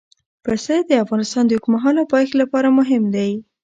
پسه 0.43 0.75
د 0.89 0.91
افغانستان 1.03 1.43
د 1.47 1.51
اوږدمهاله 1.55 2.03
پایښت 2.13 2.33
لپاره 2.41 2.75
مهم 2.79 3.03
دی. 3.15 3.31